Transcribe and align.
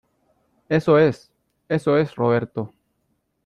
eso 0.67 0.97
es. 0.97 1.31
eso 1.69 1.95
es, 1.95 2.15
Roberto. 2.15 2.73